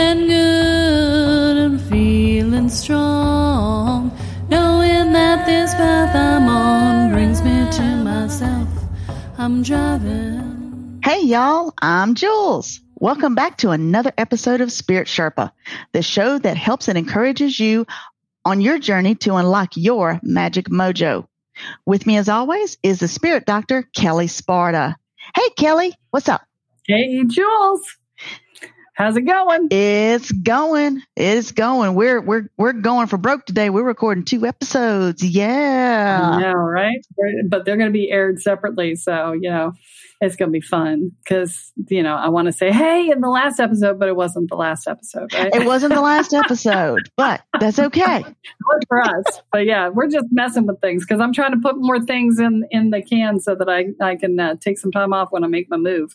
[0.00, 4.10] feeling good and feeling strong,
[4.48, 8.66] knowing that this path I'm on brings me to myself.
[9.36, 11.00] I'm driving.
[11.04, 12.80] Hey, y'all, I'm Jules.
[12.94, 15.52] Welcome back to another episode of Spirit Sherpa,
[15.92, 17.86] the show that helps and encourages you
[18.46, 21.26] on your journey to unlock your magic mojo.
[21.84, 24.96] With me, as always, is the spirit doctor, Kelle Sparta.
[25.36, 26.40] Hey, Kelle, what's up?
[26.86, 27.99] Hey, Jules.
[29.00, 29.68] How's it going?
[29.70, 31.00] It's going.
[31.16, 31.94] It's going.
[31.94, 33.70] We're we're we're going for broke today.
[33.70, 35.24] We're recording two episodes.
[35.24, 36.32] Yeah.
[36.34, 37.02] I know, right?
[37.48, 39.72] But they're going to be aired separately, so you know
[40.20, 43.28] it's going to be fun because you know I want to say hey in the
[43.28, 45.54] last episode, but it wasn't the last episode, right?
[45.54, 48.24] It wasn't the last episode, but that's okay.
[48.88, 52.00] for us, but yeah, we're just messing with things because I'm trying to put more
[52.00, 55.28] things in in the can so that I I can uh, take some time off
[55.30, 56.14] when I make my move.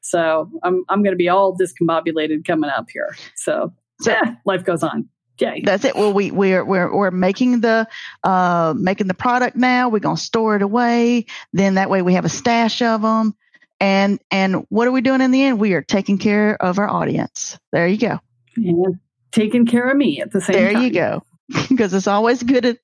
[0.00, 3.16] So I'm I'm going to be all discombobulated coming up here.
[3.36, 5.08] So, so yeah, life goes on.
[5.40, 5.62] Yay.
[5.64, 5.96] That's it.
[5.96, 7.88] Well, we we're we're we're making the
[8.22, 9.88] uh making the product now.
[9.88, 11.26] We're gonna store it away.
[11.52, 13.34] Then that way we have a stash of them.
[13.80, 15.58] And and what are we doing in the end?
[15.58, 17.58] We are taking care of our audience.
[17.72, 18.20] There you go.
[18.56, 18.98] And
[19.32, 20.82] taking care of me at the same there time.
[20.82, 21.22] you go.
[21.68, 22.78] because it's always good to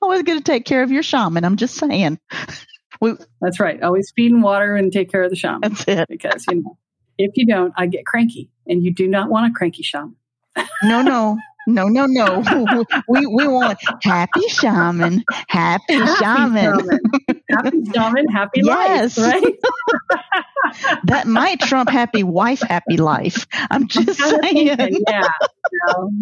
[0.00, 1.44] always good to take care of your shaman.
[1.44, 2.18] I'm just saying.
[2.98, 3.12] We,
[3.42, 3.82] that's right.
[3.82, 5.60] Always feed and water and take care of the shaman.
[5.60, 6.08] That's it.
[6.08, 6.78] Because you know,
[7.18, 10.16] if you don't, I get cranky, and you do not want a cranky shaman.
[10.82, 11.36] no, no,
[11.66, 12.84] no, no, no.
[13.06, 16.78] we we want happy shaman, happy, happy shaman.
[16.80, 17.35] shaman.
[17.50, 19.16] Happy shaman, happy yes.
[19.18, 19.54] life, right?
[21.04, 23.46] that might trump happy wife, happy life.
[23.70, 24.76] I'm just I'm saying.
[24.76, 25.28] Thinking, yeah,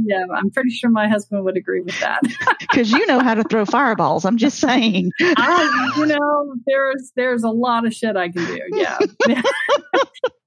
[0.05, 0.25] yeah.
[0.35, 2.21] I'm pretty sure my husband would agree with that.
[2.61, 4.25] Because you know how to throw fireballs.
[4.25, 5.13] I'm just saying.
[5.21, 8.61] I, you know, there's there's a lot of shit I can do.
[8.73, 8.99] Yeah.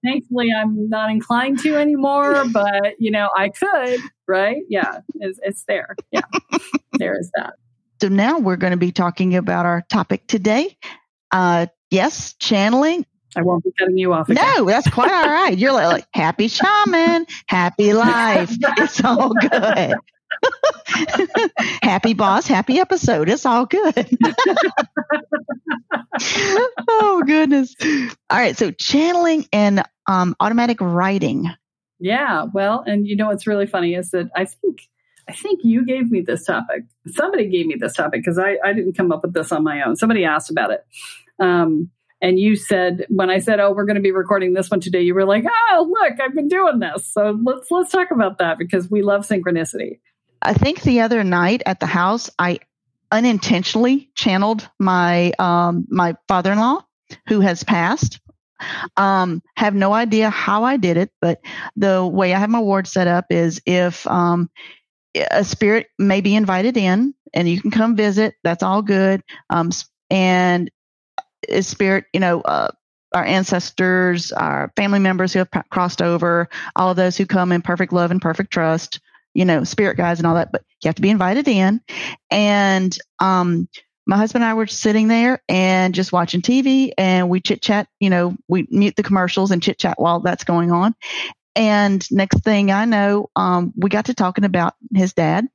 [0.04, 4.00] Thankfully, I'm not inclined to anymore, but you know, I could.
[4.28, 4.64] Right?
[4.68, 5.96] Yeah, it's, it's there.
[6.12, 6.22] Yeah,
[7.00, 7.54] there is that.
[8.02, 10.78] So now we're going to be talking about our topic today.
[11.32, 13.06] Uh, yes, channeling
[13.38, 14.30] I won't be cutting you off.
[14.30, 14.44] Again.
[14.58, 15.56] No, that's quite all right.
[15.56, 18.52] You're like, like happy shaman, happy life.
[18.52, 19.94] It's all good.
[21.84, 23.30] happy boss, happy episode.
[23.30, 24.18] It's all good.
[26.90, 27.76] oh goodness.
[27.84, 28.58] All right.
[28.58, 31.48] So channeling and um, automatic writing.
[32.00, 32.46] Yeah.
[32.52, 34.80] Well, and you know what's really funny is that I think
[35.30, 36.84] I think you gave me this topic.
[37.08, 39.84] Somebody gave me this topic because I, I didn't come up with this on my
[39.84, 39.96] own.
[39.96, 40.86] Somebody asked about it.
[41.40, 41.92] Um,
[42.22, 45.02] and you said when I said, "Oh, we're going to be recording this one today,"
[45.02, 48.58] you were like, "Oh, look, I've been doing this." So let's let's talk about that
[48.58, 50.00] because we love synchronicity.
[50.42, 52.60] I think the other night at the house, I
[53.12, 56.82] unintentionally channeled my um, my father-in-law
[57.28, 58.20] who has passed.
[58.96, 61.42] Um, have no idea how I did it, but
[61.76, 64.50] the way I have my ward set up is if um,
[65.32, 69.24] a spirit may be invited in and you can come visit, that's all good.
[69.50, 69.70] Um,
[70.10, 70.72] and
[71.50, 72.72] a spirit, you know, uh,
[73.14, 77.52] our ancestors, our family members who have p- crossed over, all of those who come
[77.52, 79.00] in perfect love and perfect trust,
[79.34, 80.52] you know, spirit guides and all that.
[80.52, 81.82] But you have to be invited in.
[82.30, 83.70] And um,
[84.06, 87.88] my husband and I were sitting there and just watching TV, and we chit chat.
[88.00, 90.96] You know, we mute the commercials and chit chat while that's going on.
[91.58, 95.48] And next thing I know, um, we got to talking about his dad,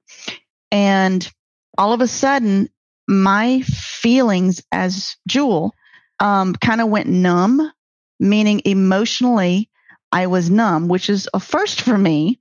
[0.72, 1.32] and
[1.78, 2.68] all of a sudden,
[3.06, 5.72] my feelings as Jewel
[6.18, 7.70] um, kind of went numb,
[8.18, 9.70] meaning emotionally,
[10.10, 12.38] I was numb, which is a first for me.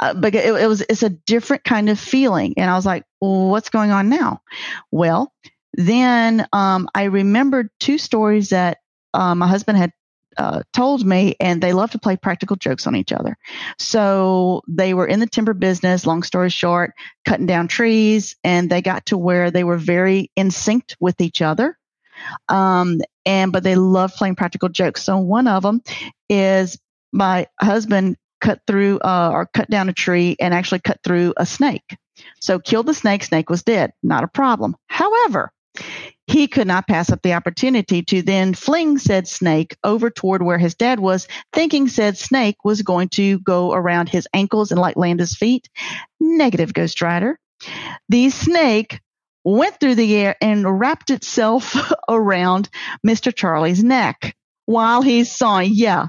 [0.00, 3.04] Uh, but it, it, was it's a different kind of feeling, and I was like,
[3.20, 4.42] well, "What's going on now?"
[4.90, 5.32] Well,
[5.72, 8.78] then um, I remembered two stories that
[9.14, 9.92] uh, my husband had
[10.36, 13.36] uh, told me, and they love to play practical jokes on each other.
[13.78, 16.92] So they were in the timber business, long story short,
[17.24, 21.42] cutting down trees, and they got to where they were very in sync with each
[21.42, 21.78] other.
[22.48, 25.02] Um, and but they love playing practical jokes.
[25.02, 25.82] So one of them
[26.28, 26.78] is
[27.12, 31.46] my husband cut through uh, or cut down a tree and actually cut through a
[31.46, 31.96] snake.
[32.40, 33.24] So killed the snake.
[33.24, 33.92] Snake was dead.
[34.02, 34.76] Not a problem.
[34.86, 35.50] However,
[36.34, 40.58] he could not pass up the opportunity to then fling said snake over toward where
[40.58, 44.96] his dad was, thinking said snake was going to go around his ankles and like
[44.96, 45.68] land his feet.
[46.18, 47.38] Negative, Ghost Rider.
[48.08, 49.00] The snake
[49.44, 51.76] went through the air and wrapped itself
[52.08, 52.68] around
[53.06, 53.32] Mr.
[53.32, 54.34] Charlie's neck
[54.66, 55.70] while he's sawing.
[55.72, 56.08] Yeah.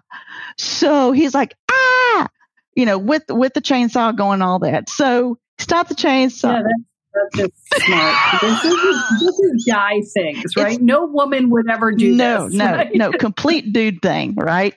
[0.57, 2.27] So he's like, ah,
[2.75, 4.89] you know, with, with the chainsaw going all that.
[4.89, 6.63] So stop the chainsaw.
[6.63, 6.73] Yeah,
[7.15, 8.41] that's just smart.
[8.41, 10.73] this, is, this is guy things, right?
[10.73, 12.57] It's, no woman would ever do no, this.
[12.57, 12.95] No, right?
[12.95, 14.75] no, complete dude thing, right?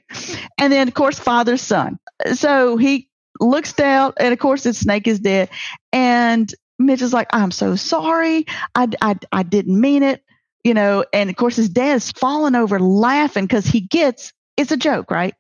[0.58, 1.99] And then, of course, father son.
[2.35, 3.08] So he
[3.40, 5.50] looks down, and of course, the snake is dead.
[5.93, 8.46] And Mitch is like, I'm so sorry.
[8.75, 10.23] I, I, I didn't mean it.
[10.64, 14.76] You know, and of course, his dad's falling over laughing because he gets it's a
[14.76, 15.35] joke, right?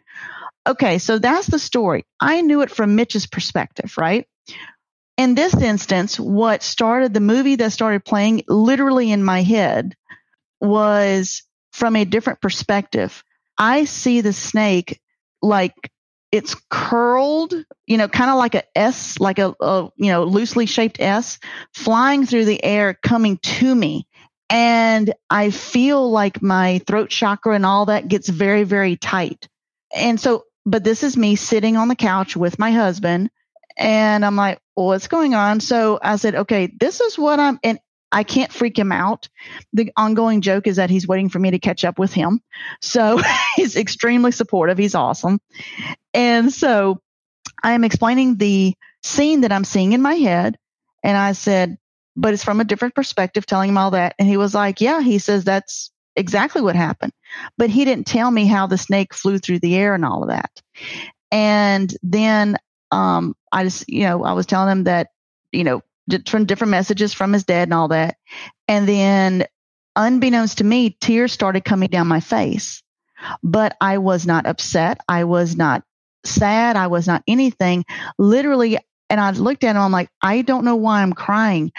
[0.66, 2.06] Okay, so that's the story.
[2.20, 4.26] I knew it from Mitch's perspective, right?
[5.18, 9.96] In this instance, what started the movie that started playing literally in my head
[10.60, 11.42] was
[11.72, 13.22] from a different perspective.
[13.58, 15.00] I see the snake
[15.42, 15.74] like
[16.30, 17.52] it's curled,
[17.86, 21.38] you know, kind of like a S, like a, a, you know, loosely shaped S
[21.74, 24.06] flying through the air coming to me.
[24.48, 29.48] And I feel like my throat chakra and all that gets very, very tight.
[29.94, 33.30] And so, but this is me sitting on the couch with my husband
[33.78, 35.60] and I'm like, well, what's going on?
[35.60, 37.78] So I said, okay, this is what I'm, and
[38.10, 39.28] I can't freak him out.
[39.72, 42.40] The ongoing joke is that he's waiting for me to catch up with him.
[42.80, 43.20] So
[43.56, 44.78] he's extremely supportive.
[44.78, 45.40] He's awesome.
[46.12, 47.00] And so
[47.62, 50.56] I'm explaining the scene that I'm seeing in my head.
[51.04, 51.78] And I said,
[52.16, 54.14] but it's from a different perspective, telling him all that.
[54.18, 57.12] And he was like, yeah, he says that's exactly what happened.
[57.56, 60.30] But he didn't tell me how the snake flew through the air and all of
[60.30, 60.50] that.
[61.30, 62.56] And then
[62.90, 65.08] um, I just, you know, I was telling him that,
[65.52, 65.82] you know,
[66.26, 68.16] from different messages from his dad and all that.
[68.66, 69.44] And then,
[69.96, 72.82] unbeknownst to me, tears started coming down my face.
[73.42, 75.00] But I was not upset.
[75.08, 75.82] I was not
[76.24, 76.76] sad.
[76.76, 77.84] I was not anything.
[78.16, 78.78] Literally,
[79.10, 81.72] and I looked at him, I'm like, I don't know why I'm crying.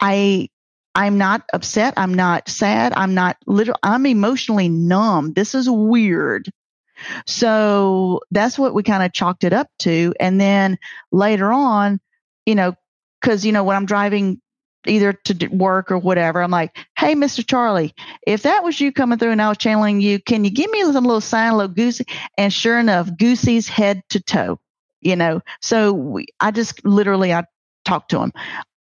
[0.00, 0.48] I
[0.94, 1.94] I'm not upset.
[1.98, 2.94] I'm not sad.
[2.96, 3.78] I'm not literal.
[3.82, 5.34] I'm emotionally numb.
[5.34, 6.50] This is weird.
[7.26, 10.14] So that's what we kind of chalked it up to.
[10.20, 10.78] And then
[11.12, 12.00] later on,
[12.44, 12.74] you know,
[13.20, 14.40] because, you know, when I'm driving
[14.86, 17.46] either to work or whatever, I'm like, hey, Mr.
[17.46, 17.94] Charlie,
[18.26, 20.82] if that was you coming through and I was channeling you, can you give me
[20.84, 22.04] some little sign, a little goosey?
[22.38, 24.60] And sure enough, Goosey's head to toe,
[25.00, 25.40] you know.
[25.60, 27.44] So we, I just literally, I
[27.84, 28.32] talked to him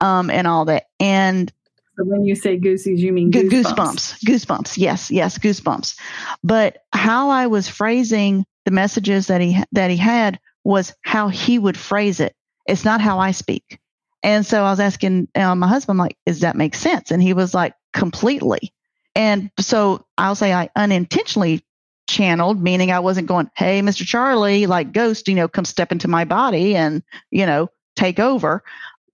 [0.02, 0.86] um, and all that.
[1.00, 1.52] And
[1.98, 3.50] so when you say goosies, you mean goosebumps.
[3.50, 4.24] goosebumps.
[4.26, 4.78] Goosebumps.
[4.78, 5.98] Yes, yes, goosebumps.
[6.44, 11.58] But how I was phrasing the messages that he that he had was how he
[11.58, 12.36] would phrase it.
[12.68, 13.80] It's not how I speak.
[14.24, 17.12] And so I was asking uh, my husband, like, does that make sense?
[17.12, 18.74] And he was like, completely.
[19.14, 21.64] And so I'll say I unintentionally
[22.08, 24.04] channeled, meaning I wasn't going, hey, Mr.
[24.06, 28.64] Charlie, like ghost, you know, come step into my body and, you know, take over.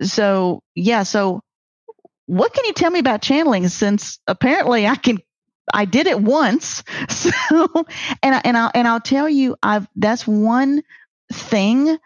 [0.01, 1.41] So, yeah, so
[2.31, 5.19] what can you tell me about channeling since apparently I can
[5.73, 6.81] I did it once.
[7.09, 7.85] So
[8.23, 10.81] and I, and I and I'll tell you I've that's one
[11.33, 11.97] thing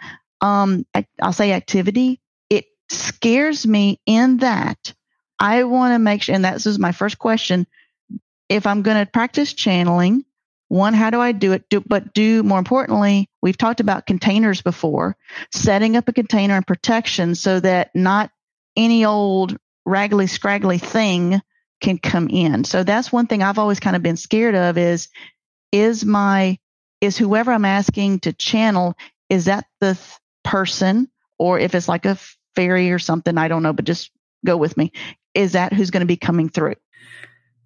[0.42, 2.20] um I, I'll say activity.
[2.50, 4.96] It scares me in that
[5.40, 7.68] I want to make sure and that's is my first question.
[8.50, 10.26] If I'm going to practice channeling
[10.70, 11.70] one how do I do it?
[11.70, 15.18] Do, but do more importantly we've talked about containers before.
[15.54, 18.32] Setting up a container and protection so that not
[18.76, 21.42] any old raggedy scraggly thing
[21.82, 22.64] can come in.
[22.64, 25.10] So that's one thing I've always kind of been scared of is
[25.72, 26.58] is my
[27.02, 28.96] is whoever I'm asking to channel
[29.30, 32.18] is that the th- person or if it's like a
[32.56, 34.12] fairy or something I don't know but just
[34.46, 34.92] go with me
[35.34, 36.76] is that who's going to be coming through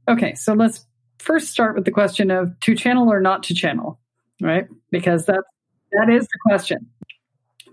[0.10, 0.88] Okay, so let's
[1.20, 4.00] first start with the question of to channel or not to channel,
[4.42, 4.68] right?
[4.90, 5.44] Because that
[5.92, 6.88] that is the question.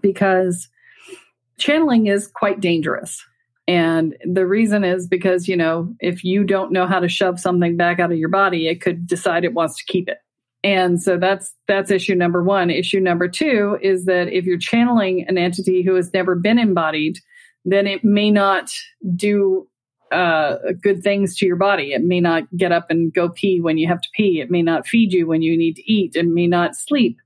[0.03, 0.69] Because
[1.59, 3.25] channeling is quite dangerous.
[3.69, 7.77] And the reason is because, you know, if you don't know how to shove something
[7.77, 10.19] back out of your body, it could decide it wants to keep it.
[10.63, 12.71] And so that's that's issue number 1.
[12.71, 17.19] Issue number 2 is that if you're channeling an entity who has never been embodied,
[17.65, 18.71] then it may not
[19.15, 19.69] do
[20.13, 21.93] uh, good things to your body.
[21.93, 24.41] It may not get up and go pee when you have to pee.
[24.41, 26.15] It may not feed you when you need to eat.
[26.15, 27.19] It may not sleep.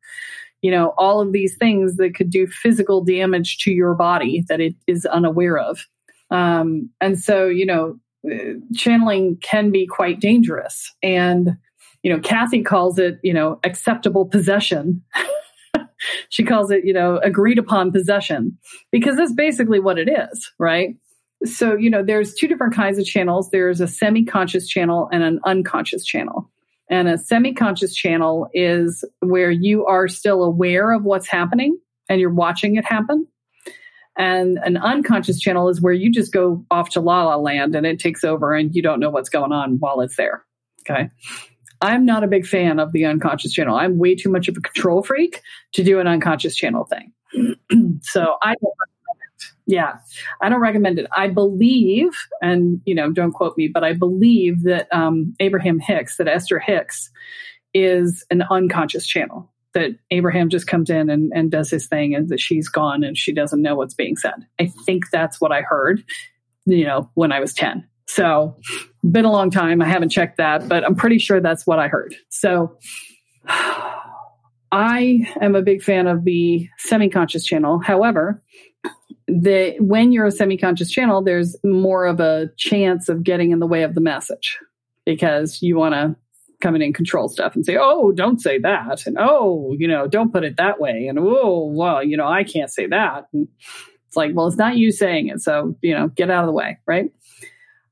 [0.62, 4.61] You know, all of these things that could do physical damage to your body that
[4.61, 5.87] it is unaware of.
[6.31, 7.99] Um, and so, you know,
[8.31, 10.93] uh, channeling can be quite dangerous.
[11.03, 11.57] And,
[12.03, 15.03] you know, Kathy calls it, you know, acceptable possession.
[16.29, 18.57] she calls it, you know, agreed upon possession
[18.93, 20.97] because that's basically what it is, right?
[21.45, 23.51] So, you know, there's two different kinds of channels.
[23.51, 26.51] There's a semi-conscious channel and an unconscious channel.
[26.91, 32.35] And a semi-conscious channel is where you are still aware of what's happening and you're
[32.35, 33.27] watching it happen.
[34.19, 37.87] And an unconscious channel is where you just go off to la la land and
[37.87, 40.45] it takes over and you don't know what's going on while it's there.
[40.83, 41.11] Okay.
[41.81, 43.76] I'm not a big fan of the unconscious channel.
[43.76, 45.40] I'm way too much of a control freak
[45.73, 47.12] to do an unconscious channel thing.
[48.02, 48.75] so I don't
[49.71, 49.99] yeah,
[50.43, 51.07] I don't recommend it.
[51.17, 52.11] I believe,
[52.43, 56.59] and you know, don't quote me, but I believe that um, Abraham Hicks, that Esther
[56.59, 57.09] Hicks,
[57.73, 59.49] is an unconscious channel.
[59.75, 63.17] That Abraham just comes in and, and does his thing, and that she's gone and
[63.17, 64.47] she doesn't know what's being said.
[64.59, 66.03] I think that's what I heard,
[66.67, 67.87] you know, when I was ten.
[68.07, 68.57] So,
[69.09, 69.81] been a long time.
[69.81, 72.15] I haven't checked that, but I'm pretty sure that's what I heard.
[72.29, 72.79] So.
[74.73, 77.81] I am a big fan of the semi conscious channel.
[77.81, 78.41] However,
[79.31, 83.67] the when you're a semi-conscious channel there's more of a chance of getting in the
[83.67, 84.59] way of the message
[85.07, 86.17] because you want to
[86.61, 90.07] come in and control stuff and say oh don't say that and oh you know
[90.07, 93.49] don't put it that way and oh well you know i can't say that and
[94.07, 96.52] it's like well it's not you saying it so you know get out of the
[96.52, 97.11] way right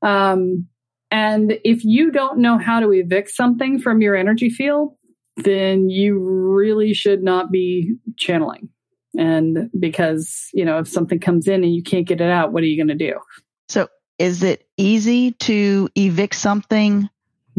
[0.01, 0.65] um
[1.11, 4.95] and if you don't know how to evict something from your energy field
[5.37, 8.69] then you really should not be channeling
[9.17, 12.63] and because, you know, if something comes in and you can't get it out, what
[12.63, 13.19] are you going to do?
[13.67, 17.09] So is it easy to evict something?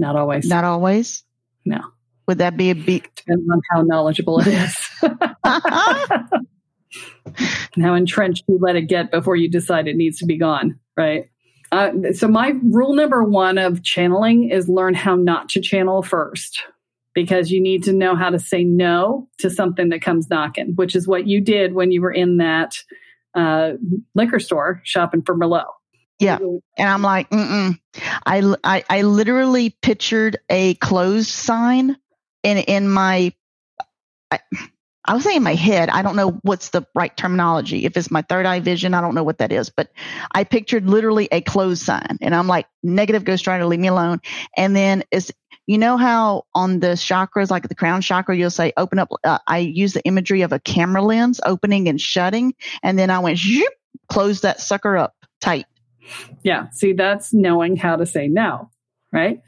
[0.01, 0.49] Not always.
[0.49, 1.23] Not always?
[1.65, 1.81] No.
[2.27, 4.77] Would that be a big depends on how knowledgeable it is.
[7.83, 11.29] how entrenched you let it get before you decide it needs to be gone, right?
[11.71, 16.63] Uh, so my rule number one of channeling is learn how not to channel first
[17.15, 20.97] because you need to know how to say no to something that comes knocking, which
[20.97, 22.75] is what you did when you were in that
[23.35, 23.73] uh,
[24.15, 25.67] liquor store shopping for Merlot.
[26.21, 26.39] Yeah.
[26.77, 27.79] And I'm like, mm
[28.27, 31.97] I, I, I literally pictured a closed sign
[32.43, 33.33] in, in my,
[34.31, 34.39] I,
[35.05, 37.85] I was saying in my head, I don't know what's the right terminology.
[37.85, 39.91] If it's my third eye vision, I don't know what that is, but
[40.33, 44.21] I pictured literally a closed sign and I'm like, negative ghost rider, leave me alone.
[44.57, 45.33] And then it's,
[45.67, 49.09] you know how on the chakras, like the crown chakra, you'll say open up.
[49.23, 53.21] Uh, I use the imagery of a camera lens opening and shutting, and then I
[53.21, 53.73] went zoop,
[54.09, 55.67] close that sucker up tight.
[56.43, 56.71] Yeah.
[56.71, 58.71] See, that's knowing how to say no,
[59.13, 59.41] right?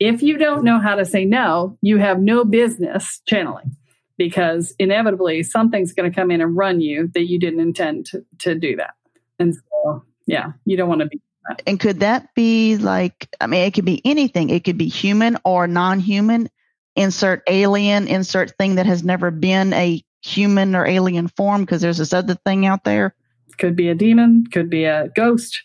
[0.00, 3.76] If you don't know how to say no, you have no business channeling
[4.16, 8.24] because inevitably something's going to come in and run you that you didn't intend to,
[8.40, 8.94] to do that.
[9.38, 11.62] And so, yeah, you don't want to be That.
[11.66, 14.50] and could that be like, I mean, it could be anything.
[14.50, 16.48] It could be human or non human,
[16.96, 21.98] insert alien, insert thing that has never been a human or alien form because there's
[21.98, 23.14] this other thing out there.
[23.58, 25.62] Could be a demon, could be a ghost,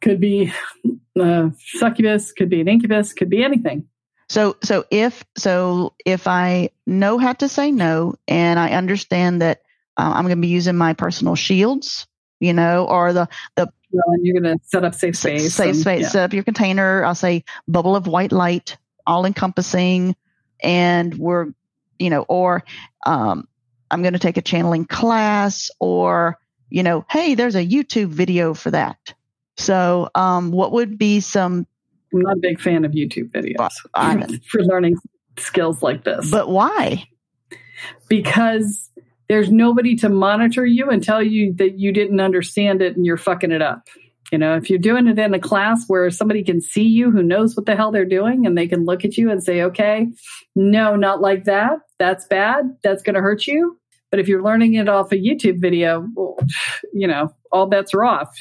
[0.00, 0.52] could be
[1.18, 3.88] a succubus, could be an incubus, could be anything.
[4.28, 9.62] So, so if so, if I know how to say no, and I understand that
[9.96, 12.06] uh, I'm going to be using my personal shields,
[12.40, 15.54] you know, or the the and you're going to set up safe space.
[15.54, 16.02] Safe and, space.
[16.02, 16.08] Yeah.
[16.08, 17.04] Set up your container.
[17.04, 20.16] I'll say bubble of white light, all encompassing,
[20.60, 21.52] and we're,
[21.98, 22.64] you know, or
[23.06, 23.46] um,
[23.90, 26.38] I'm going to take a channeling class, or
[26.70, 29.14] you know, hey, there's a YouTube video for that.
[29.56, 31.66] So, um, what would be some?
[32.12, 33.72] I'm not a big fan of YouTube videos
[34.48, 34.96] for learning
[35.38, 36.30] skills like this.
[36.30, 37.08] But why?
[38.08, 38.90] Because
[39.28, 43.16] there's nobody to monitor you and tell you that you didn't understand it and you're
[43.16, 43.88] fucking it up.
[44.32, 47.22] You know, if you're doing it in a class where somebody can see you who
[47.22, 50.08] knows what the hell they're doing and they can look at you and say, okay,
[50.56, 51.78] no, not like that.
[51.98, 52.76] That's bad.
[52.82, 53.78] That's going to hurt you.
[54.10, 56.36] But if you're learning it off a YouTube video, well,
[56.92, 58.36] you know, all bets are off.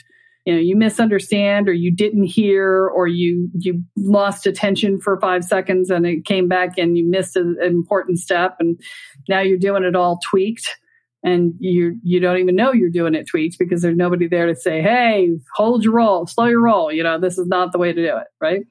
[0.46, 5.44] You know, you misunderstand or you didn't hear or you you lost attention for five
[5.44, 8.80] seconds and it came back and you missed an important step and
[9.28, 10.78] now you're doing it all tweaked
[11.26, 14.56] and you you don't even know you're doing it tweaked because there's nobody there to
[14.56, 17.92] say, "Hey, hold your roll, slow your roll." You know, this is not the way
[17.92, 18.62] to do it, right?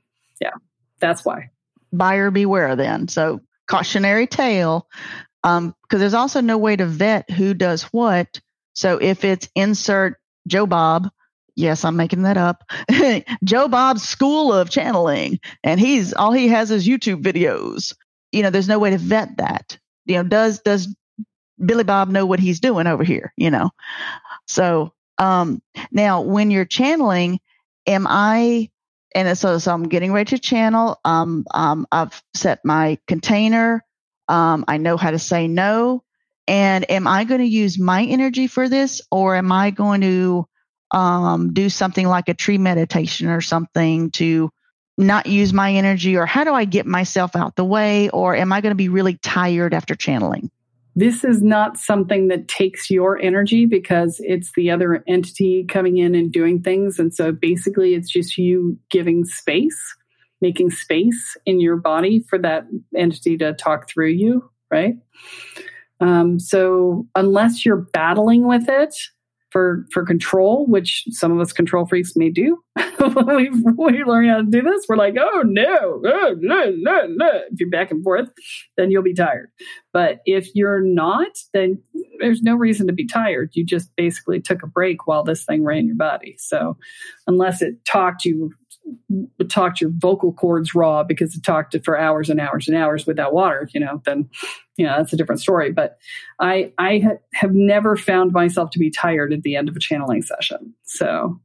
[0.40, 0.52] Yeah,
[1.00, 1.50] that's why.
[1.92, 2.76] Buyer beware.
[2.76, 4.86] Then, so cautionary tale,
[5.44, 8.40] because um, there's also no way to vet who does what.
[8.74, 11.08] So if it's insert Joe Bob,
[11.54, 12.64] yes, I'm making that up.
[13.44, 17.94] Joe Bob's School of Channeling, and he's all he has is YouTube videos.
[18.32, 19.78] You know, there's no way to vet that.
[20.06, 20.88] You know, does does
[21.64, 23.70] Billy Bob know what he's doing over here, you know?
[24.46, 27.40] So, um, now when you're channeling,
[27.86, 28.70] am I,
[29.14, 30.98] and so, so I'm getting ready to channel.
[31.04, 33.84] Um, um, I've set my container.
[34.28, 36.02] Um, I know how to say no.
[36.46, 40.46] And am I going to use my energy for this or am I going to,
[40.90, 44.50] um, do something like a tree meditation or something to
[44.96, 48.52] not use my energy or how do I get myself out the way or am
[48.52, 50.50] I going to be really tired after channeling?
[50.96, 56.14] this is not something that takes your energy because it's the other entity coming in
[56.14, 56.98] and doing things.
[56.98, 59.96] And so basically, it's just you giving space,
[60.44, 64.94] making space in your body for that entity to talk through you, right?
[66.00, 68.94] Um, so unless you're battling with it,
[69.54, 72.60] for for control, which some of us control freaks may do.
[73.26, 77.30] we, we learn how to do this, we're like, oh no, oh, no, no, no.
[77.52, 78.30] If you're back and forth,
[78.76, 79.52] then you'll be tired.
[79.92, 81.80] But if you're not, then
[82.18, 83.50] there's no reason to be tired.
[83.52, 86.34] You just basically took a break while this thing ran your body.
[86.36, 86.76] So
[87.28, 88.50] unless it talked you
[89.48, 93.32] talked your vocal cords raw because it talked for hours and hours and hours without
[93.32, 94.28] water, you know, then
[94.76, 95.72] you know that's a different story.
[95.72, 95.98] But
[96.40, 99.80] I I ha- have never found myself to be tired at the end of a
[99.80, 100.74] channeling session.
[100.84, 101.40] So,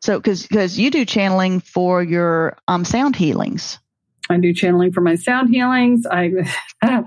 [0.00, 3.78] so because because you do channeling for your um sound healings.
[4.28, 6.04] I do channeling for my sound healings.
[6.10, 6.32] I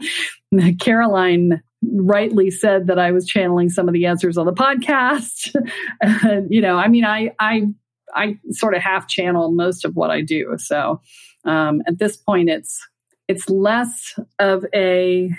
[0.79, 5.53] Caroline rightly said that I was channeling some of the answers on the podcast.
[6.49, 7.67] you know, I mean, I I
[8.15, 10.55] I sort of half channel most of what I do.
[10.57, 11.01] So
[11.45, 12.87] um, at this point, it's
[13.27, 15.31] it's less of a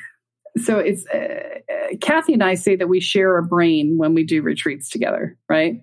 [0.57, 4.43] so it's uh, Kathy and I say that we share a brain when we do
[4.43, 5.81] retreats together, right?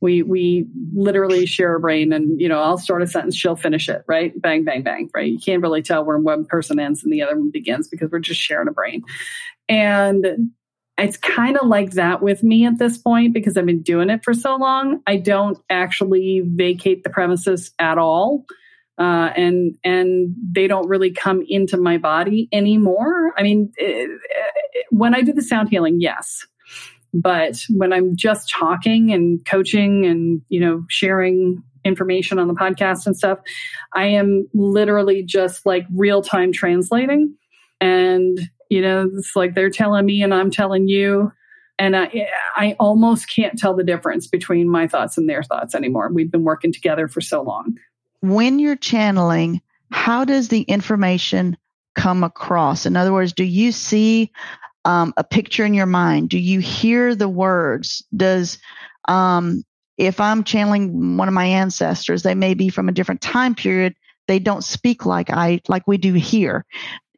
[0.00, 3.88] We we literally share a brain, and you know I'll start a sentence, she'll finish
[3.88, 4.32] it, right?
[4.40, 5.30] Bang, bang, bang, right?
[5.30, 8.20] You can't really tell where one person ends and the other one begins because we're
[8.20, 9.02] just sharing a brain,
[9.68, 10.50] and
[10.98, 14.24] it's kind of like that with me at this point because I've been doing it
[14.24, 15.00] for so long.
[15.06, 18.44] I don't actually vacate the premises at all.
[18.98, 23.32] Uh, and and they don't really come into my body anymore.
[23.38, 26.44] I mean, it, eh, it, eh, when I do the sound healing, yes,
[27.14, 33.06] but when I'm just talking and coaching and you know sharing information on the podcast
[33.06, 33.38] and stuff,
[33.94, 37.36] I am literally just like real time translating
[37.80, 41.32] and you know, it's like they're telling me and I'm telling you.
[41.78, 46.10] And I, I almost can't tell the difference between my thoughts and their thoughts anymore.
[46.12, 47.76] We've been working together for so long.
[48.20, 51.56] When you're channeling, how does the information
[51.94, 52.84] come across?
[52.84, 54.32] In other words, do you see
[54.84, 56.30] um, a picture in your mind?
[56.30, 58.04] Do you hear the words?
[58.16, 58.58] Does
[59.06, 59.62] um,
[59.98, 63.94] if I'm channeling one of my ancestors, they may be from a different time period.
[64.26, 66.66] They don't speak like I like we do here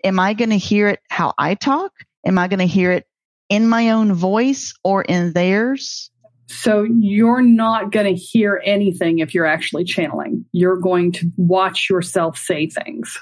[0.04, 1.92] am I going to hear it how I talk?
[2.26, 3.06] Am I going to hear it
[3.48, 6.10] in my own voice or in theirs?
[6.48, 10.44] So you're not going to hear anything if you're actually channeling.
[10.52, 13.16] You're going to watch yourself say things.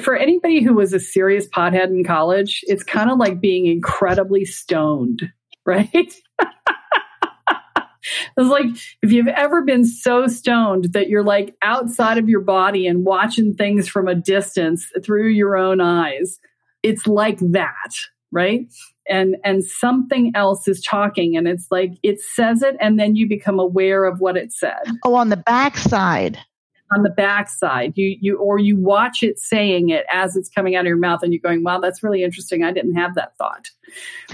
[0.00, 4.44] For anybody who was a serious pothead in college, it's kind of like being incredibly
[4.44, 5.22] stoned,
[5.66, 6.14] right?
[8.36, 8.66] it's like
[9.02, 13.54] if you've ever been so stoned that you're like outside of your body and watching
[13.54, 16.38] things from a distance through your own eyes,
[16.82, 17.92] it's like that,
[18.32, 18.66] right?
[19.08, 23.28] and and something else is talking and it's like it says it and then you
[23.28, 26.38] become aware of what it said oh on the backside
[26.94, 27.92] on the backside.
[27.96, 31.22] You you or you watch it saying it as it's coming out of your mouth
[31.22, 32.64] and you're going wow that's really interesting.
[32.64, 33.68] I didn't have that thought.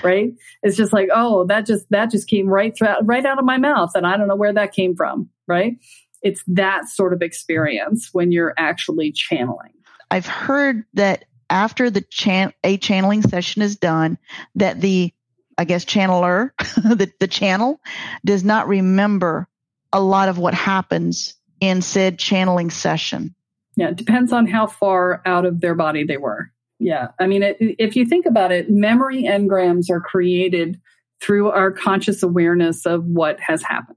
[0.03, 0.33] Right?
[0.63, 3.59] It's just like oh that just that just came right through, right out of my
[3.59, 5.29] mouth and i don't know where that came from.
[5.47, 5.77] Right?
[6.23, 9.73] It's that sort of experience when you're actually channeling.
[10.11, 14.19] I've heard that after the chan- a channeling session is done
[14.55, 15.13] that the
[15.59, 17.81] I guess channeler, the, the channel
[18.25, 19.49] does not remember
[19.93, 23.35] a lot of what happens in said channeling session.
[23.77, 26.51] Yeah, it depends on how far out of their body they were.
[26.81, 30.81] Yeah, I mean, it, if you think about it, memory engrams are created
[31.23, 33.97] through our conscious awareness of what has happened.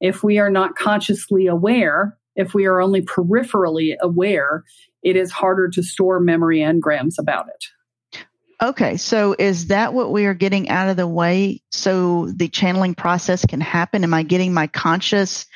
[0.00, 4.64] If we are not consciously aware, if we are only peripherally aware,
[5.02, 8.22] it is harder to store memory engrams about it.
[8.62, 12.94] Okay, so is that what we are getting out of the way so the channeling
[12.94, 14.02] process can happen?
[14.02, 15.46] Am I getting my conscious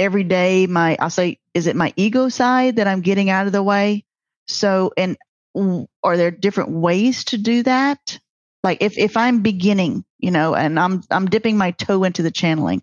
[0.00, 3.52] every day, my, I'll say, is it my ego side that I'm getting out of
[3.52, 4.04] the way?
[4.48, 5.16] So, and
[5.54, 8.18] are there different ways to do that?
[8.64, 12.30] Like if, if I'm beginning, you know, and I'm, I'm dipping my toe into the
[12.30, 12.82] channeling,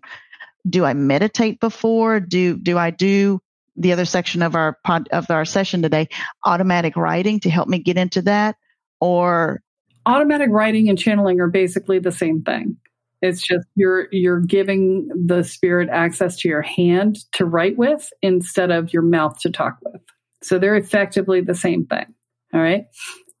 [0.68, 2.20] do I meditate before?
[2.20, 3.40] Do, do I do
[3.76, 6.08] the other section of our pod, of our session today,
[6.44, 8.56] automatic writing to help me get into that?
[9.00, 9.62] or
[10.06, 12.76] automatic writing and channeling are basically the same thing.
[13.20, 18.70] It's just you're you're giving the spirit access to your hand to write with instead
[18.70, 20.00] of your mouth to talk with.
[20.42, 22.14] So they're effectively the same thing.
[22.54, 22.86] All right.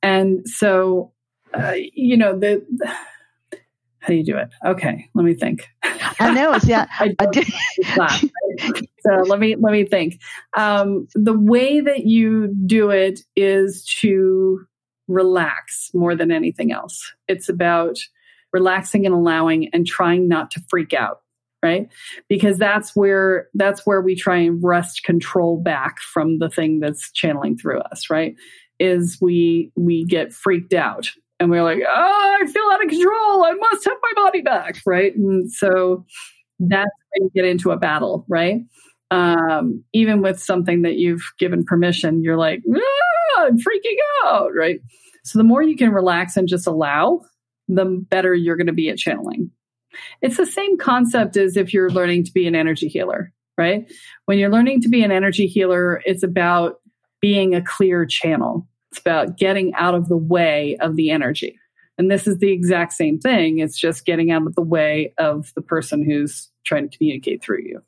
[0.02, 1.12] And so,
[1.54, 2.64] uh, you know, the,
[4.00, 4.48] how do you do it?
[4.64, 5.68] Okay, let me think.
[6.20, 6.52] I know.
[6.52, 7.46] It's yeah, I, I did.
[9.00, 10.20] so let me let me think.
[10.56, 14.66] Um, the way that you do it is to
[15.08, 17.12] relax more than anything else.
[17.28, 17.98] It's about
[18.52, 21.20] relaxing and allowing and trying not to freak out
[21.62, 21.88] right?
[22.28, 27.10] Because that's where that's where we try and wrest control back from the thing that's
[27.12, 28.34] channeling through us right?
[28.78, 33.44] Is we we get freaked out and we're like oh i feel out of control.
[33.44, 35.14] I must have my body back right?
[35.16, 36.04] And so
[36.60, 38.60] that's when you get into a battle right?
[39.10, 44.80] Um, even with something that you've given permission you're like ah, i'm freaking out right?
[45.24, 47.22] So the more you can relax and just allow,
[47.68, 49.50] the better you're going to be at channeling.
[50.22, 53.90] It's the same concept as if you're learning to be an energy healer, right?
[54.26, 56.80] When you're learning to be an energy healer, it's about
[57.20, 58.66] being a clear channel.
[58.90, 61.58] It's about getting out of the way of the energy.
[61.98, 63.58] And this is the exact same thing.
[63.58, 67.62] It's just getting out of the way of the person who's trying to communicate through
[67.62, 67.82] you.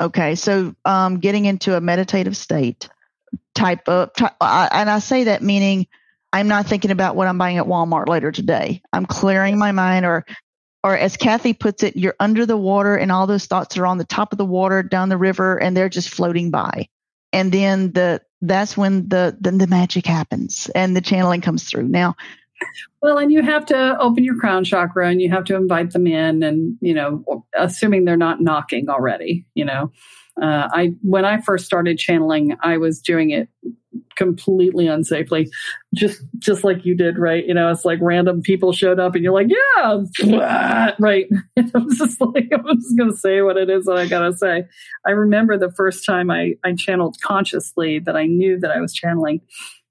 [0.00, 0.34] Okay.
[0.34, 2.88] So, um, getting into a meditative state
[3.54, 5.86] type of, and I say that meaning
[6.32, 8.82] I'm not thinking about what I'm buying at Walmart later today.
[8.92, 10.24] I'm clearing my mind or
[10.84, 13.98] or as Kathy puts it, you're under the water and all those thoughts are on
[13.98, 16.88] the top of the water down the river and they're just floating by.
[17.32, 21.88] And then the that's when the then the magic happens and the channeling comes through.
[21.88, 22.16] Now
[23.00, 26.06] well, and you have to open your crown chakra and you have to invite them
[26.06, 29.92] in and, you know, assuming they're not knocking already, you know.
[30.40, 33.48] Uh, I when I first started channeling, I was doing it
[34.16, 35.50] completely unsafely,
[35.94, 37.44] just just like you did, right?
[37.44, 41.26] You know, it's like random people showed up, and you're like, yeah, right.
[41.74, 44.64] I'm just like, I'm just gonna say what it is that I gotta say.
[45.06, 48.94] I remember the first time I I channeled consciously that I knew that I was
[48.94, 49.40] channeling.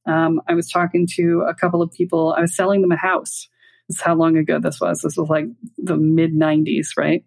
[0.08, 2.34] Um, I was talking to a couple of people.
[2.36, 3.48] I was selling them a house.
[3.88, 5.02] This is how long ago this was.
[5.02, 5.46] This was like
[5.78, 7.24] the mid '90s, right?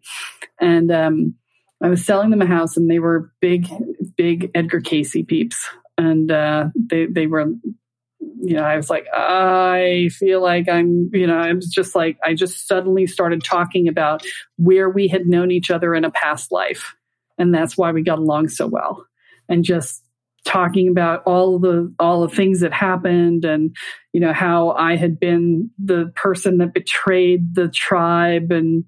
[0.60, 1.34] And um,
[1.82, 3.68] I was selling them a house and they were big,
[4.16, 5.68] big Edgar Cayce peeps.
[5.98, 7.46] And uh, they, they were,
[8.20, 12.18] you know, I was like, I feel like I'm, you know, I was just like,
[12.24, 14.24] I just suddenly started talking about
[14.56, 16.94] where we had known each other in a past life.
[17.38, 19.06] And that's why we got along so well.
[19.48, 20.02] And just
[20.44, 23.74] talking about all the all the things that happened and
[24.12, 28.84] you know how I had been the person that betrayed the tribe and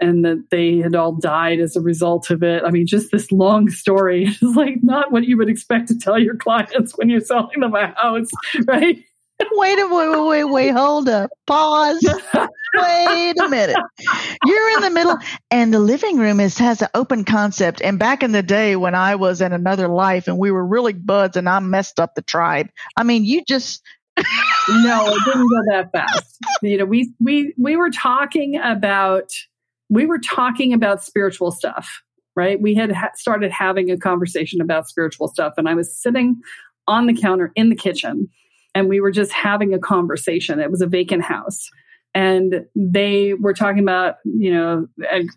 [0.00, 2.62] and that they had all died as a result of it.
[2.64, 6.18] I mean, just this long story is like not what you would expect to tell
[6.18, 8.30] your clients when you're selling them a house,
[8.66, 9.02] right?
[9.52, 11.28] Wait a wait, wait, wait, wait, hold up.
[11.46, 12.06] Pause.
[12.34, 13.76] wait a minute.
[14.46, 15.16] You're in the middle
[15.50, 17.82] and the living room is has an open concept.
[17.82, 20.92] And back in the day when I was in another life and we were really
[20.92, 22.68] buds and I messed up the tribe.
[22.96, 23.82] I mean, you just
[24.68, 26.38] No, it didn't go that fast.
[26.62, 29.30] You know, we we we were talking about
[29.88, 32.02] we were talking about spiritual stuff,
[32.36, 32.60] right?
[32.60, 36.40] We had ha- started having a conversation about spiritual stuff, and I was sitting
[36.86, 38.28] on the counter in the kitchen,
[38.74, 40.60] and we were just having a conversation.
[40.60, 41.68] It was a vacant house.
[42.16, 44.86] And they were talking about, you know,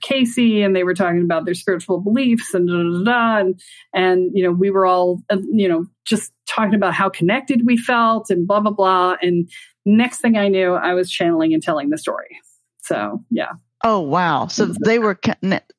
[0.01, 3.59] Cayce, and they were talking about their spiritual beliefs, and da, da, da, and
[3.95, 7.77] and you know, we were all, uh, you know, just talking about how connected we
[7.77, 9.15] felt, and blah blah blah.
[9.23, 9.49] And
[9.87, 12.37] next thing I knew, I was channeling and telling the story.
[12.83, 14.47] So yeah, Oh wow!
[14.47, 14.83] So mm-hmm.
[14.83, 15.19] they were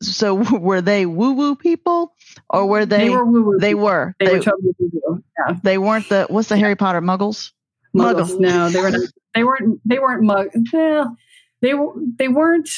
[0.02, 2.14] so were they woo woo people
[2.48, 3.08] or were they?
[3.08, 3.58] They were woo woo.
[3.58, 4.14] They were.
[4.18, 5.24] They, they were totally woo woo.
[5.38, 5.56] Yeah.
[5.62, 7.52] They weren't the what's the Harry Potter Muggles?
[7.96, 8.30] Muggles.
[8.30, 8.40] Muggles.
[8.40, 8.90] No, they were.
[8.90, 9.80] Not, They weren't.
[9.84, 10.48] They weren't mug.
[10.72, 11.16] Well,
[11.60, 11.94] they were.
[12.18, 12.70] They weren't.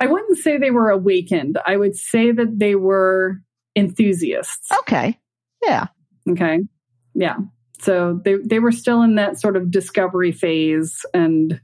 [0.00, 1.58] I wouldn't say they were awakened.
[1.66, 3.40] I would say that they were
[3.76, 4.70] enthusiasts.
[4.80, 5.18] Okay.
[5.62, 5.86] Yeah.
[6.28, 6.60] Okay.
[7.14, 7.36] Yeah.
[7.80, 11.60] So they they were still in that sort of discovery phase and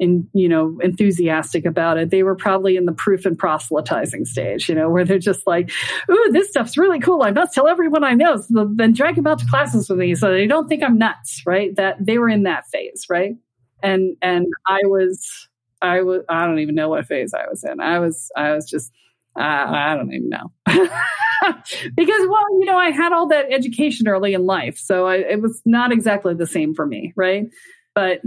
[0.00, 2.10] and you know enthusiastic about it.
[2.10, 5.70] They were probably in the proof and proselytizing stage, you know, where they're just like,
[6.10, 7.22] "Ooh, this stuff's really cool.
[7.22, 10.14] I must tell everyone I know." So then drag them out to classes with me,
[10.14, 11.74] so they don't think I'm nuts, right?
[11.76, 13.34] That they were in that phase, right?
[13.82, 15.48] And and I was
[15.82, 17.80] I was I don't even know what phase I was in.
[17.80, 18.90] I was I was just
[19.36, 20.52] I, I don't even know.
[20.66, 25.40] because well, you know, I had all that education early in life, so I, it
[25.40, 27.46] was not exactly the same for me, right?
[27.94, 28.20] But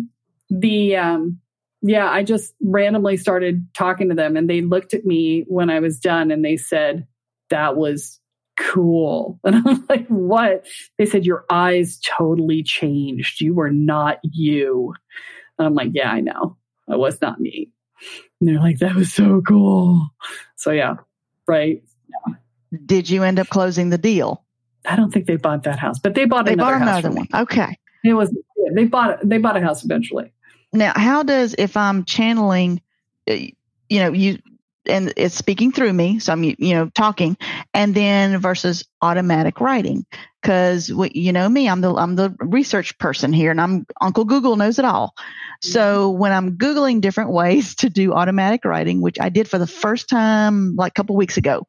[0.49, 1.39] the um
[1.83, 5.79] yeah, I just randomly started talking to them and they looked at me when I
[5.79, 7.05] was done and they said
[7.49, 8.19] that was
[8.59, 9.39] cool.
[9.45, 10.65] And I'm like, "What?"
[10.97, 13.41] They said your eyes totally changed.
[13.41, 14.93] You were not you.
[15.59, 16.57] And I'm like, "Yeah, I know.
[16.89, 17.69] I was not me."
[18.39, 20.09] And they're like, that was so cool.
[20.55, 20.95] So yeah,
[21.47, 21.81] right.
[22.09, 22.35] Yeah.
[22.85, 24.43] Did you end up closing the deal?
[24.85, 27.27] I don't think they bought that house, but they bought they another bought another one.
[27.33, 27.77] Okay.
[28.03, 28.35] It was
[28.75, 30.33] they bought they bought a house eventually.
[30.73, 32.81] Now, how does if I'm channeling,
[33.29, 34.39] uh, you know, you
[34.85, 37.37] and it's speaking through me, so I'm you know talking,
[37.73, 40.05] and then versus automatic writing,
[40.41, 44.55] because you know me, I'm the I'm the research person here, and I'm Uncle Google
[44.55, 45.15] knows it all.
[45.61, 46.19] So mm-hmm.
[46.19, 50.09] when I'm googling different ways to do automatic writing, which I did for the first
[50.09, 51.65] time like a couple weeks ago,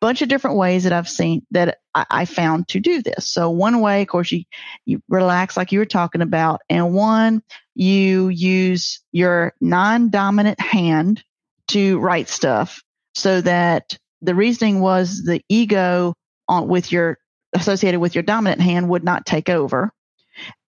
[0.00, 3.28] bunch of different ways that I've seen that I, I, found to do this.
[3.28, 4.44] So one way, of course, you
[4.84, 7.42] you relax like you were talking about, and one
[7.74, 11.24] you use your non-dominant hand
[11.68, 12.82] to write stuff,
[13.14, 16.14] so that the reasoning was the ego
[16.48, 17.18] on with your
[17.54, 19.90] associated with your dominant hand would not take over.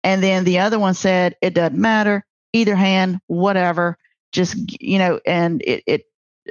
[0.04, 3.98] And then the other one said it doesn't matter either hand, whatever,
[4.32, 6.02] just you know, and it, it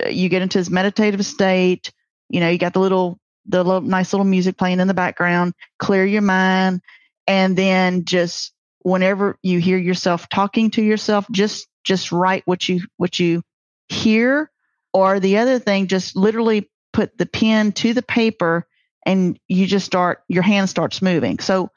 [0.03, 1.91] uh, you get into this meditative state
[2.29, 5.53] you know, you got the little, the little nice little music playing in the background,
[5.79, 6.81] clear your mind.
[7.27, 12.81] And then just whenever you hear yourself talking to yourself, just, just write what you,
[12.97, 13.41] what you
[13.89, 14.51] hear.
[14.93, 18.67] Or the other thing, just literally put the pen to the paper
[19.05, 21.39] and you just start, your hand starts moving.
[21.39, 21.69] So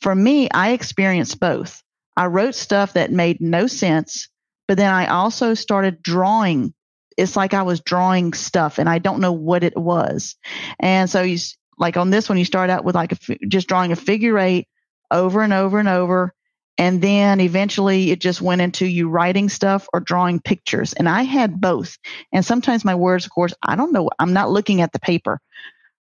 [0.00, 1.82] for me, I experienced both.
[2.16, 4.28] I wrote stuff that made no sense,
[4.68, 6.74] but then I also started drawing
[7.20, 10.36] it's like I was drawing stuff and I don't know what it was.
[10.78, 11.38] And so you
[11.78, 14.68] like on this one, you start out with like a, just drawing a figure eight
[15.10, 16.34] over and over and over.
[16.78, 20.94] And then eventually it just went into you writing stuff or drawing pictures.
[20.94, 21.98] And I had both.
[22.32, 24.08] And sometimes my words, of course, I don't know.
[24.18, 25.40] I'm not looking at the paper.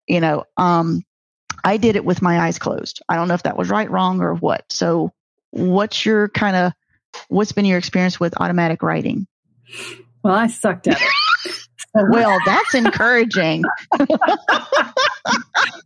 [0.09, 1.05] You know, um,
[1.63, 3.03] I did it with my eyes closed.
[3.09, 4.65] I don't know if that was right, wrong, or what.
[4.71, 5.13] So,
[5.51, 6.73] what's your kind of,
[7.29, 9.29] what's been your experience with automatic writing?
[10.25, 11.69] Well, I sucked at it.
[12.09, 13.63] well, that's encouraging.
[13.93, 14.07] I,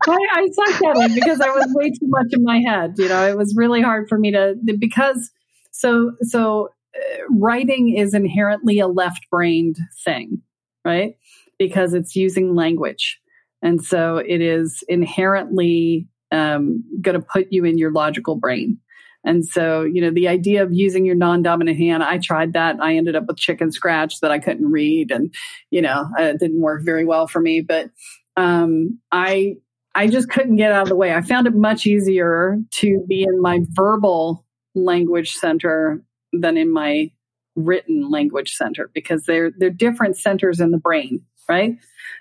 [0.07, 2.95] I sucked at it because I was way too much in my head.
[2.97, 5.31] You know, it was really hard for me to because
[5.73, 10.41] so so uh, writing is inherently a left-brained thing,
[10.85, 11.17] right?
[11.59, 13.21] Because it's using language,
[13.61, 18.79] and so it is inherently um, going to put you in your logical brain.
[19.25, 22.77] And so, you know, the idea of using your non dominant hand, I tried that.
[22.81, 25.35] I ended up with chicken scratch that I couldn't read and,
[25.71, 27.61] you know, it didn't work very well for me.
[27.61, 27.91] But
[28.37, 29.57] um, I,
[29.95, 31.13] I just couldn't get out of the way.
[31.13, 36.03] I found it much easier to be in my verbal language center
[36.33, 37.11] than in my
[37.57, 41.77] written language center because they're they're different centers in the brain, right?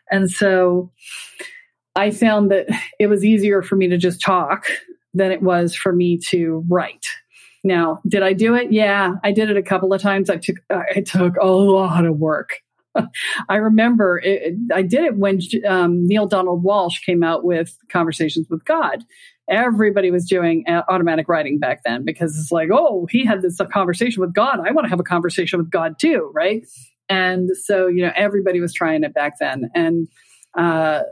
[0.10, 0.92] And so
[1.96, 2.68] I found that
[3.00, 4.66] it was easier for me to just talk
[5.18, 7.06] than it was for me to write.
[7.64, 8.72] Now, did I do it?
[8.72, 10.30] Yeah, I did it a couple of times.
[10.30, 12.62] I took I took a lot of work.
[13.50, 18.48] I remember it, I did it when um, Neale Donald Walsch came out with Conversations
[18.50, 19.04] with God.
[19.50, 24.20] Everybody was doing automatic writing back then because it's like, oh, he had this conversation
[24.20, 24.60] with God.
[24.60, 26.66] I want to have a conversation with God too, right?
[27.08, 29.70] And so, you know, everybody was trying it back then.
[29.74, 30.10] And
[30.58, 31.04] uh,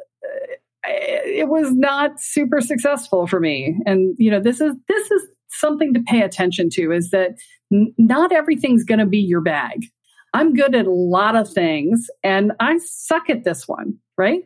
[0.88, 3.78] it was not super successful for me.
[3.86, 7.32] And you know, this is this is something to pay attention to is that
[7.72, 9.86] n- not everything's going to be your bag.
[10.34, 14.42] I'm good at a lot of things and I suck at this one, right?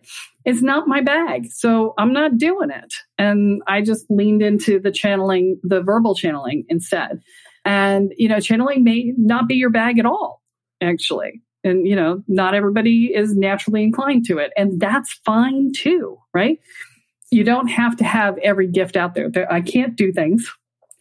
[0.46, 1.48] It's not my bag.
[1.52, 2.94] So I'm not doing it.
[3.18, 7.22] And I just leaned into the channeling, the verbal channeling instead.
[7.66, 10.44] And, you know, channeling may not be your bag at all,
[10.80, 16.18] actually and you know not everybody is naturally inclined to it and that's fine too
[16.34, 16.60] right
[17.32, 20.52] you don't have to have every gift out there i can't do things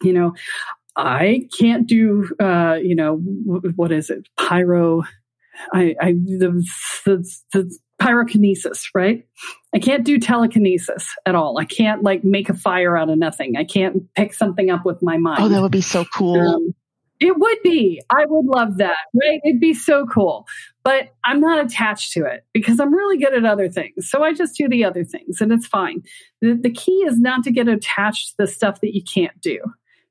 [0.03, 0.35] you know
[0.97, 3.17] i can't do uh you know
[3.77, 5.03] what is it pyro
[5.73, 6.65] I, I the,
[7.05, 9.27] the, the pyrokinesis, right?
[9.75, 11.59] I can't do telekinesis at all.
[11.59, 13.57] I can't like make a fire out of nothing.
[13.57, 15.43] I can't pick something up with my mind.
[15.43, 16.41] Oh, that would be so cool.
[16.41, 16.75] Um,
[17.21, 18.01] it would be.
[18.11, 19.41] I would love that, right?
[19.45, 20.47] It'd be so cool.
[20.85, 24.09] But I'm not attached to it because I'm really good at other things.
[24.09, 26.03] So I just do the other things and it's fine.
[26.41, 29.61] The, the key is not to get attached to the stuff that you can't do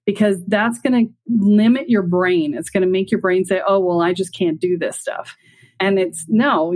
[0.06, 2.56] because that's going to limit your brain.
[2.56, 5.36] It's going to make your brain say, oh, well, I just can't do this stuff.
[5.80, 6.74] And it's no,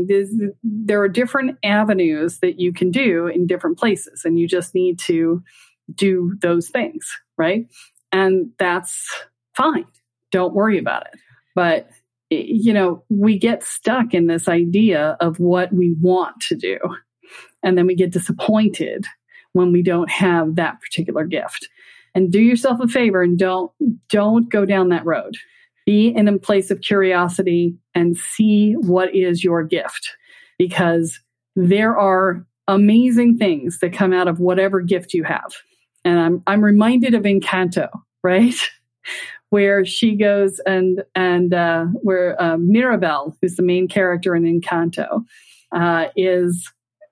[0.64, 5.00] there are different avenues that you can do in different places, and you just need
[5.00, 5.42] to
[5.96, 7.66] do those things, right?
[8.12, 9.08] And that's
[9.56, 9.86] fine.
[10.32, 11.20] Don't worry about it.
[11.56, 11.90] But,
[12.30, 16.78] you know, we get stuck in this idea of what we want to do.
[17.64, 19.06] And then we get disappointed
[19.54, 21.68] when we don't have that particular gift.
[22.16, 23.72] And do yourself a favor and don't
[24.10, 25.38] don't go down that road
[25.86, 30.16] be in a place of curiosity and see what is your gift
[30.58, 31.20] because
[31.56, 35.54] there are amazing things that come out of whatever gift you have.
[36.06, 37.90] And I'm, I'm reminded of Encanto,
[38.24, 38.56] right?
[39.52, 45.24] Where she goes and, and, uh, where, uh, Mirabel, who's the main character in Encanto,
[45.72, 46.70] uh, is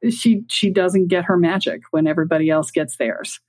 [0.09, 3.39] she, she doesn't get her magic when everybody else gets theirs.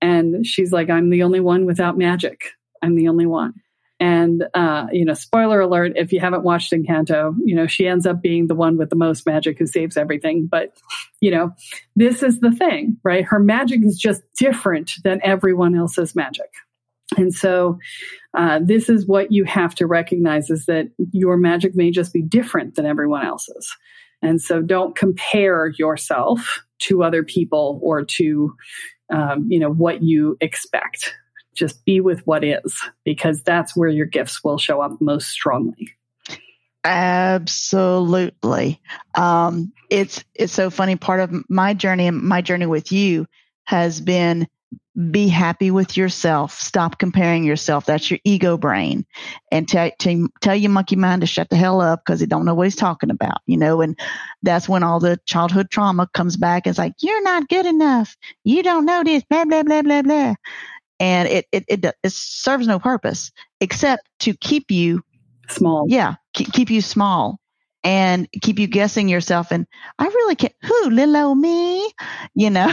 [0.00, 2.52] And she's like, I'm the only one without magic.
[2.82, 3.54] I'm the only one.
[4.00, 8.06] And, uh, you know, spoiler alert, if you haven't watched Encanto, you know, she ends
[8.06, 10.46] up being the one with the most magic who saves everything.
[10.48, 10.76] But,
[11.20, 11.52] you know,
[11.96, 13.24] this is the thing, right?
[13.24, 16.52] Her magic is just different than everyone else's magic.
[17.16, 17.78] And so,
[18.34, 22.22] uh, this is what you have to recognize is that your magic may just be
[22.22, 23.74] different than everyone else's.
[24.20, 28.54] And so don't compare yourself to other people or to,
[29.12, 31.14] um, you know, what you expect.
[31.54, 35.94] Just be with what is because that's where your gifts will show up most strongly.
[36.84, 38.80] Absolutely.
[39.14, 40.96] Um, it's it's so funny.
[40.96, 43.26] Part of my journey my journey with you
[43.64, 44.46] has been
[45.10, 46.60] be happy with yourself.
[46.60, 47.86] Stop comparing yourself.
[47.86, 49.06] That's your ego brain.
[49.50, 52.44] And tell, tell, tell your monkey mind to shut the hell up because he don't
[52.44, 53.80] know what he's talking about you know?
[53.80, 53.98] And
[54.42, 56.66] that's when all the childhood trauma comes back.
[56.66, 58.16] It's like you're not good enough.
[58.44, 59.24] You don't know this.
[59.28, 60.34] Blah blah blah blah blah.
[61.00, 65.02] And it, it, it, it serves no purpose except to keep you
[65.48, 65.86] small.
[65.88, 66.16] Yeah.
[66.34, 67.40] Keep, keep you small
[67.84, 69.50] and keep you guessing yourself.
[69.50, 69.66] And
[69.98, 71.90] I really can't, who, little old me?
[72.34, 72.72] You know,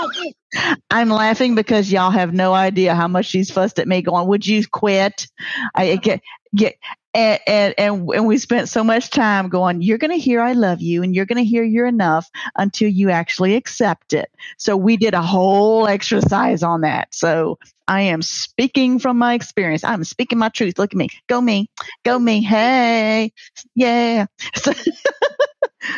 [0.90, 4.46] I'm laughing because y'all have no idea how much she's fussed at me going, would
[4.46, 5.26] you quit?
[5.74, 6.20] I get,
[6.54, 6.76] get,
[7.14, 10.52] and, and, and, and we spent so much time going, you're going to hear I
[10.52, 14.30] love you and you're going to hear you're enough until you actually accept it.
[14.56, 17.14] So we did a whole exercise on that.
[17.14, 19.84] So I am speaking from my experience.
[19.84, 20.78] I'm speaking my truth.
[20.78, 21.08] Look at me.
[21.28, 21.68] Go me.
[22.04, 22.42] Go me.
[22.42, 23.32] Hey.
[23.74, 24.26] Yeah.
[24.56, 24.72] So,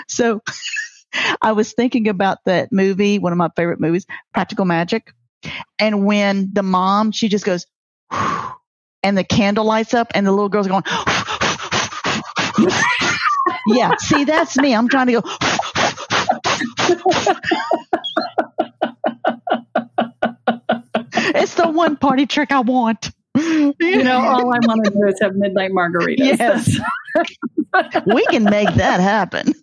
[0.09, 0.41] so
[1.43, 5.13] I was thinking about that movie, one of my favorite movies, Practical Magic.
[5.79, 7.67] And when the mom, she just goes,
[9.05, 10.83] and the candle lights up and the little girl's are going,
[13.69, 14.75] yeah, see, that's me.
[14.75, 15.23] I'm trying to go.
[21.37, 23.11] it's the one party trick I want.
[23.37, 26.19] You know, all I want to do is have midnight margaritas.
[26.19, 26.79] Yes.
[28.07, 29.53] we can make that happen.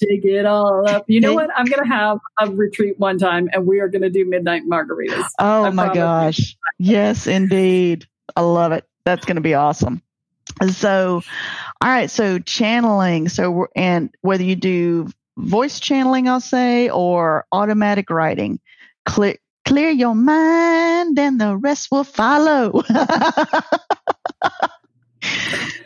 [0.00, 1.04] Take it all up.
[1.08, 1.50] You know what?
[1.56, 4.62] I'm going to have a retreat one time and we are going to do midnight
[4.70, 5.24] margaritas.
[5.38, 6.56] Oh I my gosh.
[6.78, 8.06] Yes, indeed.
[8.36, 8.84] I love it.
[9.04, 10.02] That's going to be awesome.
[10.70, 11.22] So,
[11.80, 12.10] all right.
[12.10, 13.28] So channeling.
[13.28, 18.60] So, and whether you do voice channeling, I'll say, or automatic writing,
[19.04, 22.82] click clear your mind and the rest will follow.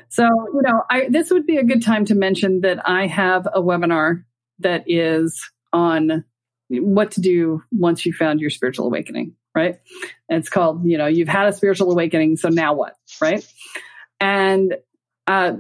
[0.09, 3.47] so, you know, I, this would be a good time to mention that I have
[3.47, 4.25] a webinar
[4.61, 6.25] that is on
[6.71, 9.79] what to do once you found your spiritual awakening, right?
[10.29, 13.47] And it's called, you know, you've had a spiritual awakening, so now what, right?
[14.21, 14.75] And
[15.27, 15.53] uh,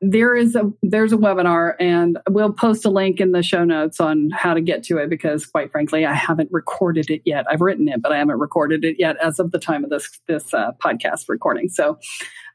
[0.00, 4.00] there is a there's a webinar and we'll post a link in the show notes
[4.00, 7.44] on how to get to it because quite frankly i haven't recorded it yet.
[7.50, 10.20] I've written it but i haven't recorded it yet as of the time of this
[10.26, 11.68] this uh, podcast recording.
[11.68, 11.98] So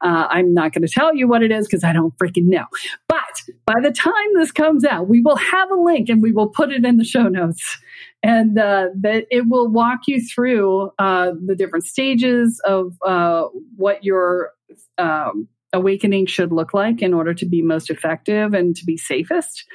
[0.01, 2.65] uh, i'm not going to tell you what it is because i don't freaking know.
[3.07, 6.49] But by the time this comes out we will have a link and we will
[6.49, 7.77] put it in the show notes.
[8.23, 13.43] And uh, that it will walk you through uh, the different stages of uh,
[13.75, 14.49] what your
[14.97, 19.65] um, awakening should look like in order to be most effective and to be safest.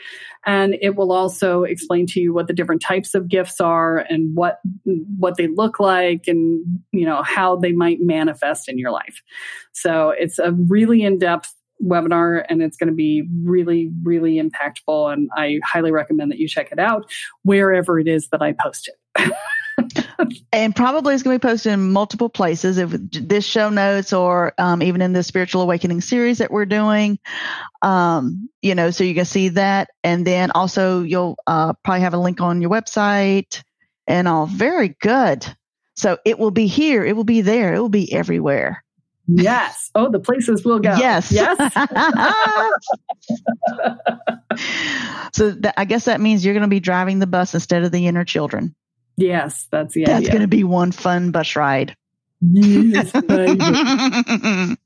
[0.46, 4.34] And it will also explain to you what the different types of gifts are and
[4.34, 4.60] what
[5.18, 9.22] what they look like and you know how they might manifest in your life.
[9.72, 15.30] So it's a really in-depth webinar and it's going to be really really impactful and
[15.34, 17.10] I highly recommend that you check it out
[17.42, 19.32] wherever it is that I post it.
[20.52, 22.78] and probably it's going to be posted in multiple places.
[22.78, 27.18] If this show notes or um, even in the spiritual awakening series that we're doing
[27.82, 29.90] um, you know so you can see that.
[30.04, 33.62] And then also you'll uh, probably have a link on your website
[34.06, 34.46] and all.
[34.46, 35.46] Very good.
[35.94, 37.04] So it will be here.
[37.04, 37.74] It will be there.
[37.74, 38.84] It will be everywhere.
[39.26, 39.90] Yes.
[39.94, 40.96] Oh the places will go.
[40.96, 41.30] Yes.
[41.30, 41.56] Yes.
[45.32, 47.92] So th- i guess that means you're going to be driving the bus instead of
[47.92, 48.74] the inner children
[49.20, 50.30] Yes, that's the That's idea.
[50.30, 51.94] going to be one fun bus ride.
[52.40, 53.12] Yes.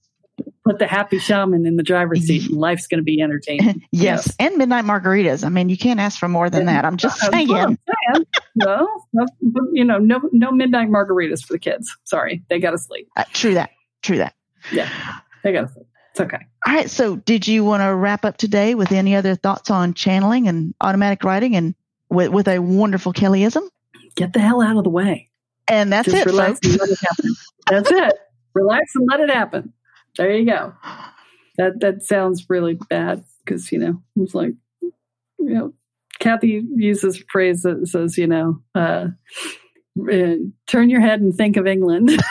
[0.66, 2.48] Put the happy shaman in the driver's seat.
[2.48, 3.82] and Life's going to be entertaining.
[3.92, 4.34] yes.
[4.40, 5.44] and midnight margaritas.
[5.44, 6.84] I mean, you can't ask for more than that.
[6.84, 7.48] I'm just saying.
[7.48, 8.88] Well,
[9.72, 11.94] you know, no, no midnight margaritas for the kids.
[12.04, 13.08] Sorry, they got to sleep.
[13.16, 13.70] Uh, true that.
[14.02, 14.34] True that.
[14.72, 14.88] Yeah,
[15.44, 15.86] they got to sleep.
[16.10, 16.38] It's okay.
[16.66, 16.90] All right.
[16.90, 20.74] So, did you want to wrap up today with any other thoughts on channeling and
[20.80, 21.74] automatic writing and
[22.08, 23.68] with, with a wonderful Kellyism?
[24.14, 25.30] Get the hell out of the way.
[25.66, 26.66] And that's Just it, relax folks.
[26.66, 27.34] and let it happen.
[27.70, 28.14] That's it.
[28.54, 29.72] Relax and let it happen.
[30.16, 30.74] There you go.
[31.58, 34.52] That that sounds really bad because you know it's like
[34.82, 34.92] you
[35.38, 35.74] know
[36.20, 39.08] Kathy uses a phrase that says you know uh,
[40.08, 40.34] uh,
[40.68, 42.10] turn your head and think of England.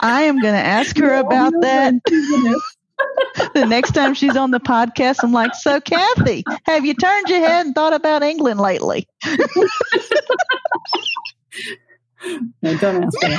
[0.00, 1.94] I am going to ask her about that
[3.54, 5.22] the next time she's on the podcast.
[5.22, 9.08] I'm like, so Kathy, have you turned your head and thought about England lately?
[12.62, 13.36] No, don't ask me.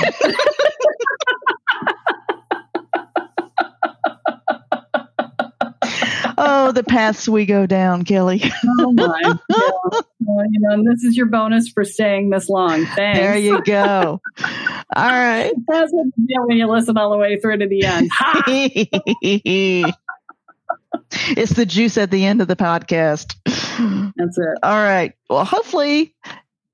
[6.38, 8.30] Oh, the paths we go down, Kelle.
[8.30, 9.20] Oh my!
[9.24, 9.34] Yeah.
[10.20, 12.84] Well, you know, and this is your bonus for staying this long.
[12.84, 13.18] Thanks.
[13.18, 14.20] There you go.
[14.94, 15.52] All right.
[15.68, 18.10] That's what you get when you listen all the way through to the end.
[21.28, 23.34] It's the juice at the end of the podcast.
[23.44, 24.58] That's it.
[24.62, 25.12] All right.
[25.28, 26.14] Well, hopefully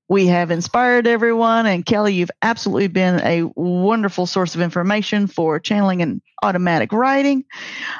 [0.08, 1.66] we have inspired everyone.
[1.66, 7.44] And Kelle, you've absolutely been a wonderful source of information for channeling and automatic writing.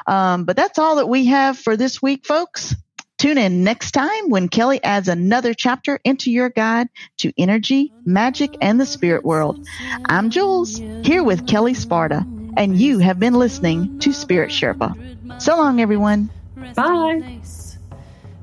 [0.07, 2.75] Um, but that's all that we have for this week, folks.
[3.23, 8.53] Tune in next time when Kelle adds another chapter into your guide to energy, magic,
[8.59, 9.65] and the spirit world.
[10.07, 15.41] I'm Jules, here with Kelle Sparta, and you have been listening to Spirit Sherpa.
[15.41, 16.31] So long, everyone.
[16.75, 17.39] Bye.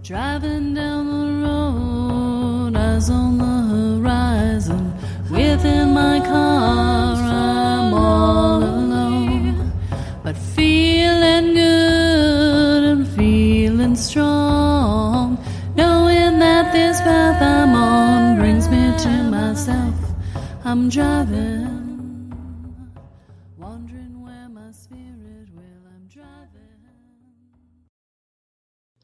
[0.03, 4.95] Driving down the road, eyes on the horizon.
[5.31, 9.73] Within my car, I'm all alone.
[10.25, 13.40] But feeling good and feeling
[13.97, 15.39] strong.
[15.77, 19.95] Knowing that this path I'm on brings me to myself.
[20.65, 22.33] I'm driving,
[23.57, 25.87] wondering where my spirit will.
[25.95, 26.61] I'm driving.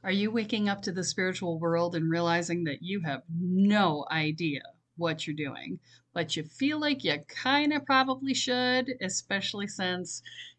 [0.04, 4.60] Are you waking up to the spiritual world and realizing that you have no idea
[4.96, 5.78] what you're doing,
[6.14, 10.22] but you feel like you kind of probably should, especially since